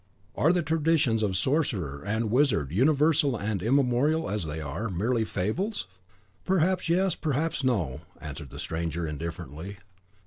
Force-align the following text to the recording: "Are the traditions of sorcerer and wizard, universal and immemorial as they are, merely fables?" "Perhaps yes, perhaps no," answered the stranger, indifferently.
"Are 0.33 0.51
the 0.51 0.63
traditions 0.63 1.21
of 1.21 1.37
sorcerer 1.37 2.01
and 2.03 2.31
wizard, 2.31 2.71
universal 2.71 3.37
and 3.37 3.61
immemorial 3.61 4.31
as 4.31 4.45
they 4.47 4.59
are, 4.59 4.89
merely 4.89 5.25
fables?" 5.25 5.85
"Perhaps 6.43 6.89
yes, 6.89 7.13
perhaps 7.13 7.63
no," 7.63 8.01
answered 8.19 8.49
the 8.49 8.57
stranger, 8.57 9.05
indifferently. 9.05 9.77